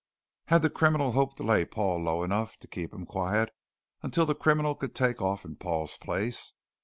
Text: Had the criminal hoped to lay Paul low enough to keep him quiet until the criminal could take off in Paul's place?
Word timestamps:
Had 0.47 0.63
the 0.63 0.71
criminal 0.71 1.11
hoped 1.11 1.37
to 1.37 1.43
lay 1.43 1.63
Paul 1.63 2.01
low 2.01 2.23
enough 2.23 2.57
to 2.61 2.67
keep 2.67 2.91
him 2.91 3.05
quiet 3.05 3.51
until 4.01 4.25
the 4.25 4.33
criminal 4.33 4.73
could 4.73 4.95
take 4.95 5.21
off 5.21 5.45
in 5.45 5.57
Paul's 5.57 5.95
place? 5.99 6.53